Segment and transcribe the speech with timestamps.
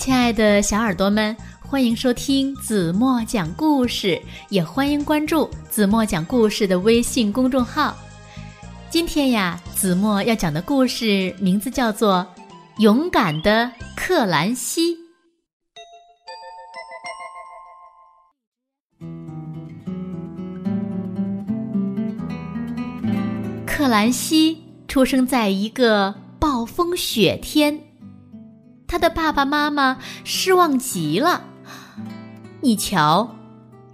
[0.00, 4.18] 亲爱的小耳朵们，欢迎收听子墨讲故事，
[4.48, 7.94] 也欢迎关注子墨讲故事的微信公众号。
[8.88, 12.26] 今天呀，子墨要讲的故事名字叫做
[12.80, 14.96] 《勇敢的克兰西》。
[23.66, 27.89] 克兰西出生在一个暴风雪天。
[28.90, 31.44] 他的爸爸妈妈失望极了。
[32.60, 33.36] 你瞧，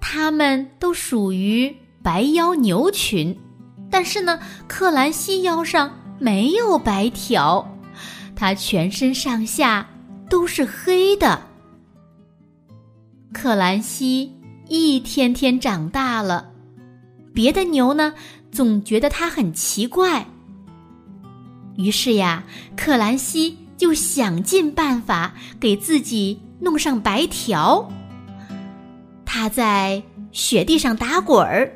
[0.00, 3.36] 他们都属于白腰牛群，
[3.90, 4.38] 但是呢，
[4.68, 5.90] 克兰西腰上
[6.20, 7.76] 没有白条，
[8.36, 9.84] 他全身上下
[10.30, 11.42] 都是黑的。
[13.32, 14.32] 克兰西
[14.68, 16.52] 一天天长大了，
[17.34, 18.14] 别的牛呢，
[18.52, 20.24] 总觉得他很奇怪。
[21.74, 22.44] 于是呀，
[22.76, 23.58] 克兰西。
[23.76, 27.90] 就想尽办法给自己弄上白条。
[29.24, 31.72] 他在雪地上打滚儿，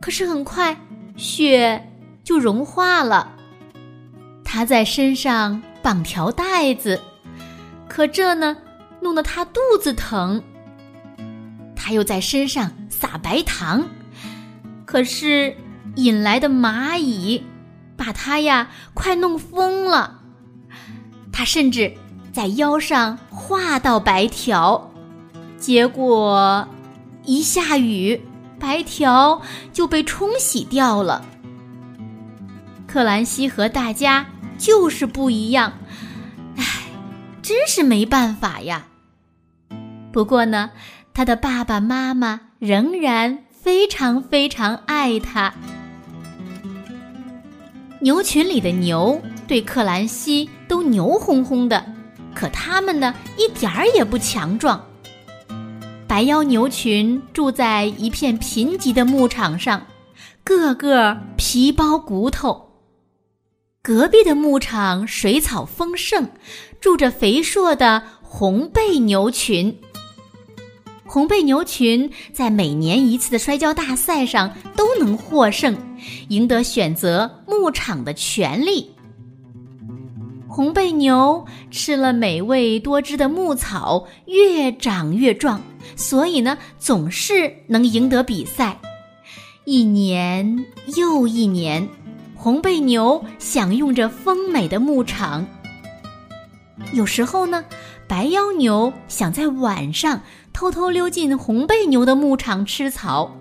[0.00, 0.76] 可是很快
[1.16, 1.92] 雪
[2.24, 3.32] 就融化了。
[4.44, 7.00] 他在身上绑条带子，
[7.88, 8.56] 可这呢
[9.00, 10.42] 弄得他肚子疼。
[11.74, 13.84] 他又在身上撒白糖，
[14.84, 15.54] 可是
[15.96, 17.44] 引来的蚂蚁
[17.96, 20.15] 把他呀快弄疯了。
[21.36, 21.92] 他甚至
[22.32, 24.90] 在腰上画到白条，
[25.58, 26.66] 结果
[27.26, 28.18] 一下雨，
[28.58, 31.22] 白条就被冲洗掉了。
[32.86, 34.24] 克兰西和大家
[34.56, 35.74] 就是不一样，
[36.56, 36.64] 唉，
[37.42, 38.86] 真是没办法呀。
[40.10, 40.70] 不过呢，
[41.12, 45.52] 他的爸爸妈妈仍然非常非常爱他。
[48.00, 49.20] 牛群里的牛。
[49.46, 51.84] 对克兰西都牛哄哄的，
[52.34, 54.84] 可他们呢一点儿也不强壮。
[56.08, 59.86] 白腰牛群住在一片贫瘠的牧场上，
[60.44, 62.64] 个个皮包骨头。
[63.82, 66.28] 隔壁的牧场水草丰盛，
[66.80, 69.78] 住着肥硕的红背牛群。
[71.04, 75.76] 红背牛群在每年一次的摔跤大赛上都能获胜，
[76.28, 78.90] 赢得选择牧场的权利。
[80.56, 85.60] 红背牛吃了美味多汁的牧草，越长越壮，
[85.96, 88.80] 所以呢，总是能赢得比赛。
[89.66, 90.64] 一年
[90.96, 91.86] 又一年，
[92.34, 95.46] 红背牛享用着丰美的牧场。
[96.94, 97.62] 有时候呢，
[98.08, 100.22] 白腰牛想在晚上
[100.54, 103.36] 偷偷溜进红背牛的牧场吃草，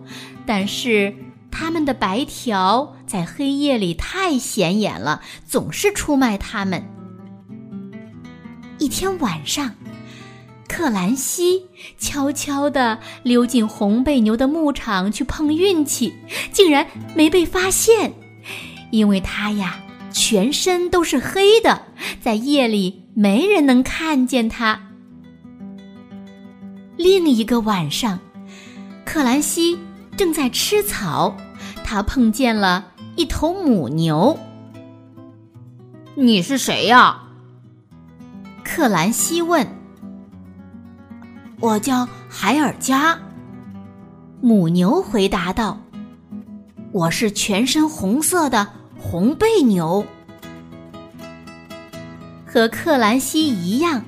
[0.46, 1.16] 但是
[1.50, 6.84] 它们的白条在黑夜里太显眼了，总是出卖它们。
[8.86, 9.74] 一天晚上，
[10.68, 11.66] 克兰西
[11.98, 16.14] 悄悄地溜进红背牛的牧场去碰运气，
[16.52, 16.86] 竟然
[17.16, 18.14] 没被发现，
[18.92, 19.80] 因为他呀
[20.12, 21.82] 全身都是黑的，
[22.22, 24.80] 在夜里没人能看见他。
[26.96, 28.20] 另一个晚上，
[29.04, 29.80] 克兰西
[30.16, 31.36] 正在吃草，
[31.84, 34.38] 他碰见了一头母牛。
[36.14, 37.24] “你是谁呀？”
[38.76, 39.66] 克兰西问
[41.62, 43.18] ：“我叫海尔加。”
[44.44, 45.80] 母牛回答道
[46.92, 48.68] ：“我是全身红色的
[49.00, 50.06] 红背牛。”
[52.46, 54.04] 和克兰西一样，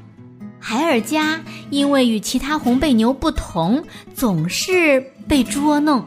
[0.60, 6.06] 海尔加因为与其他红背牛不同，总是被捉弄。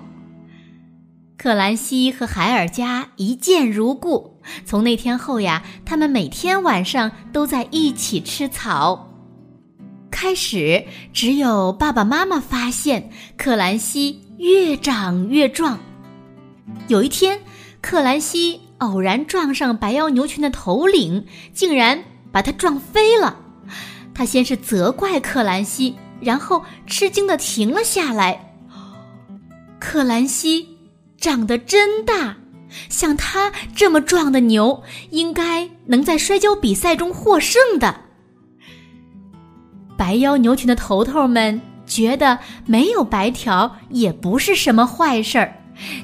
[1.39, 4.39] 克兰西和海尔加一见如故。
[4.65, 9.09] 从那天后呀，他们每天晚上都在一起吃草。
[10.11, 15.79] 开始只有爸爸妈妈发现克兰西越长越壮。
[16.89, 17.41] 有一天，
[17.81, 22.03] 克兰西偶然撞上白腰牛群的头领，竟然
[22.33, 23.37] 把他撞飞了。
[24.15, 28.55] 他先是责怪克兰西，然后吃惊的停了下来。
[29.79, 30.69] 克兰西。
[31.21, 32.35] 长得真大，
[32.89, 37.95] 像他这么壮的牛，应该能在摔跤比赛中获胜的。
[39.97, 45.55] 白腰牛群的头头们觉得没有白条也不是什么坏事儿，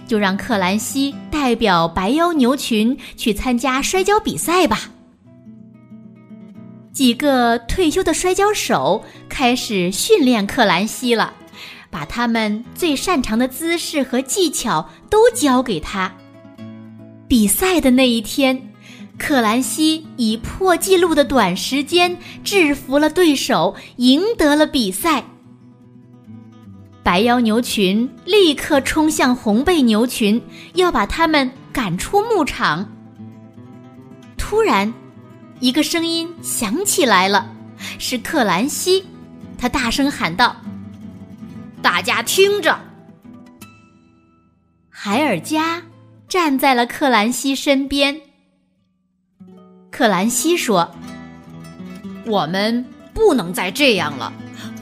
[0.06, 4.90] 就让克兰西代表白腰牛群去参加摔跤比赛吧。
[6.92, 11.32] 几个退休的摔跤手开始训练克兰西了。
[11.88, 16.12] 把他们最擅长的姿势和技巧都教给他。
[17.28, 18.72] 比赛的那一天，
[19.18, 25.24] 克兰西以破纪录的短时间制服了对手，赢得了比赛。
[27.02, 30.40] 白腰牛群立刻冲向红背牛群，
[30.74, 32.88] 要把他们赶出牧场。
[34.36, 34.92] 突然，
[35.60, 37.52] 一个声音响起来了，
[37.98, 39.04] 是克兰西，
[39.58, 40.54] 他大声喊道
[41.82, 42.78] ：“大家听着！”
[44.90, 45.82] 海尔加
[46.36, 48.20] 站在了克兰西身边。
[49.90, 50.94] 克兰西说
[52.28, 52.84] ：“我们
[53.14, 54.30] 不能再这样了，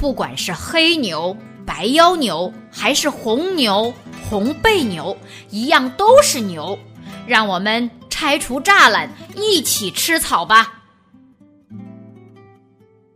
[0.01, 3.95] 不管是黑牛、白腰牛，还是红牛、
[4.29, 5.17] 红背牛，
[5.49, 6.77] 一样都是牛。
[7.25, 10.83] 让我们拆除栅栏，一起吃草吧。”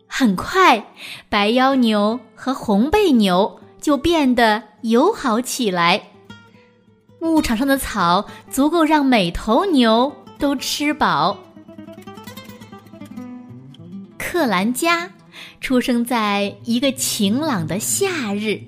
[0.07, 0.87] 很快，
[1.29, 6.11] 白腰牛和红背牛就变得友好起来。
[7.21, 11.37] 牧场上的草足够让每头牛都吃饱。
[14.17, 15.11] 克兰加
[15.61, 18.61] 出生在一个晴朗的夏日，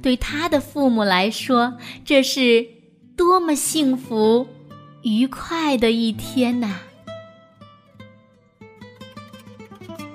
[0.00, 1.74] 对他的父母来说，
[2.04, 2.66] 这是
[3.16, 4.46] 多么幸福、
[5.02, 6.76] 愉快的一天呐！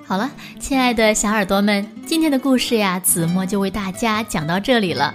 [0.04, 5.14] 好了，亲爱的小耳朵们，今天的故事呀，子墨就为大家讲到这里了。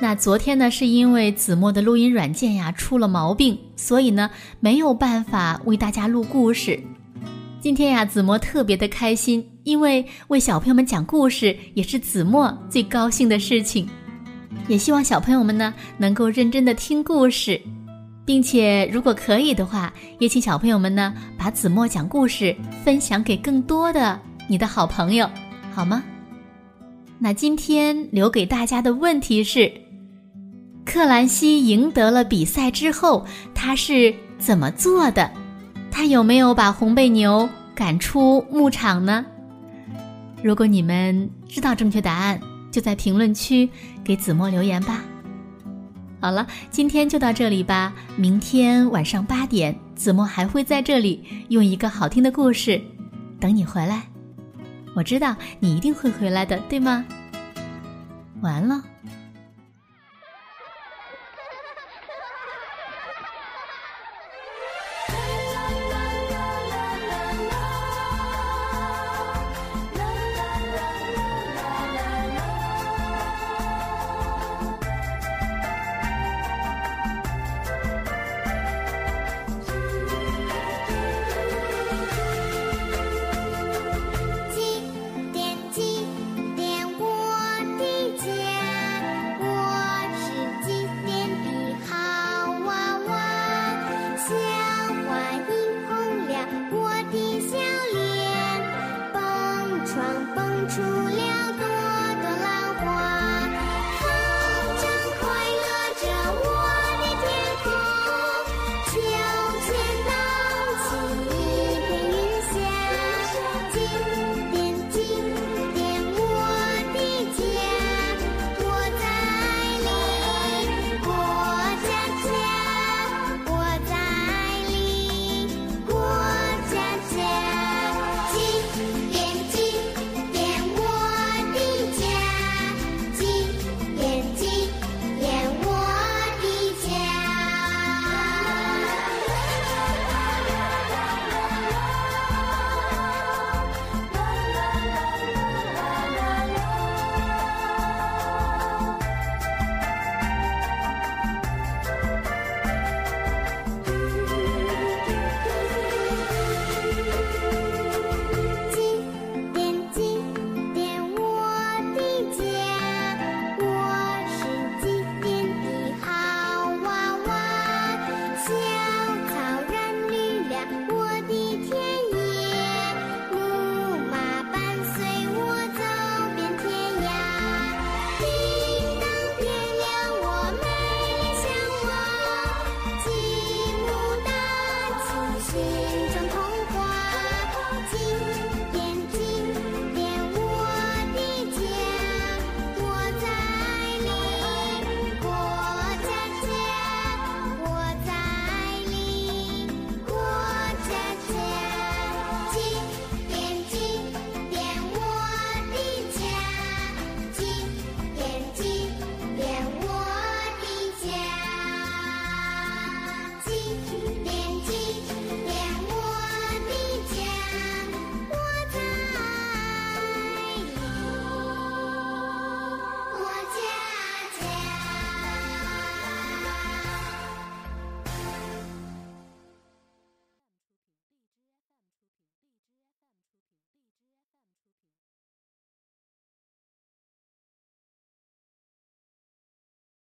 [0.00, 4.30] 那昨天呢，是因为子墨的录音软件呀出了毛病，所以呢
[4.60, 6.80] 没有办法为大家录故事。
[7.60, 13.88] 今天呀，子墨特别的开心，因为为小朋友们讲故事也是子墨最高兴的事情。
[14.68, 17.60] 也希望小朋友们呢能够认真的听故事，
[18.24, 22.54] 并且如果可以的话，也请小朋友们呢把子墨讲故事
[22.84, 24.16] 分享给更多的
[24.46, 25.28] 你的好朋友，
[25.74, 26.04] 好吗？
[27.18, 29.68] 那今天留给大家的问题是：
[30.88, 35.30] 克兰西赢得了比赛之后，他是怎么做的？
[35.90, 39.26] 他有没有把红背牛赶出牧场呢？
[40.42, 42.40] 如果你们知道正确答案，
[42.70, 43.68] 就在评论区
[44.02, 45.04] 给子墨留言吧。
[46.20, 47.92] 好了，今天就到这里吧。
[48.16, 52.80] 明天晚上八点，子墨还会在这里用一个好听的故事
[53.38, 54.04] 等你回来。
[54.96, 57.04] 我知道你一定会回来的，对吗？
[58.40, 58.82] 完了。